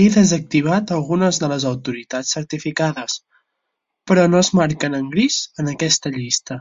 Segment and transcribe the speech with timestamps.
[0.00, 3.16] He desactivat algunes de les autoritats certificades,
[4.12, 6.60] però no es marquen en gris en aquesta llista.